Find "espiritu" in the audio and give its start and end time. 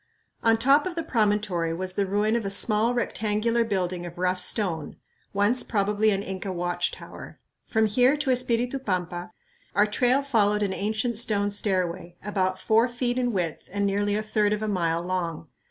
8.31-8.79